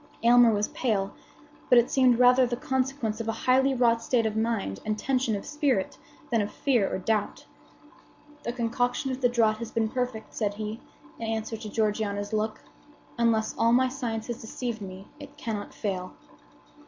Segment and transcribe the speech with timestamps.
[0.23, 1.13] Aylmer was pale;
[1.69, 5.35] but it seemed rather the consequence of a highly wrought state of mind and tension
[5.35, 5.95] of spirit
[6.31, 7.45] than of fear or doubt.
[8.41, 10.79] "The concoction of the draught has been perfect," said he,
[11.19, 12.61] in answer to Georgiana's look.
[13.19, 16.15] "Unless all my science have deceived me, it cannot fail."